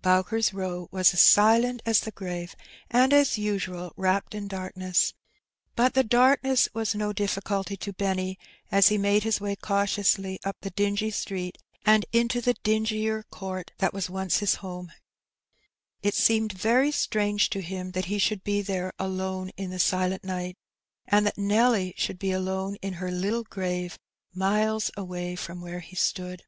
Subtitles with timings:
[0.00, 2.56] Bowker's Bow was as silent as the grave,
[2.90, 5.12] and^ as usual, wrapped in darkness.
[5.76, 8.38] But the darkness was no dij£culty to Benny,
[8.72, 13.72] as he made his way cautiously up the dingy street and into the dingier court
[13.76, 14.94] that was once his homa
[16.02, 19.56] It seemed very strange to him that he should be there alone Adrift.
[19.60, 20.56] 201 in the silent nighty
[21.08, 23.98] and that Nelly should be alone in her Uttle grave
[24.32, 26.44] miles away from where he stood.